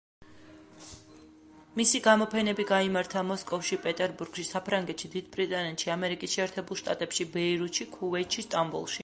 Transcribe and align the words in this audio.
მისი 1.81 2.01
გამოფენები 2.07 2.65
გაიმართა 2.71 3.23
მოსკოვში, 3.33 3.79
პეტერბურგში, 3.85 4.47
საფრანგეთში, 4.49 5.11
დიდ 5.17 5.29
ბრიტანეთში, 5.37 5.93
ამერიკის 5.99 6.35
შეერთებულ 6.39 6.81
შტატებში, 6.83 7.29
ბეირუთში, 7.39 7.91
ქუვეითში, 7.99 8.49
სტამბოლში. 8.51 8.99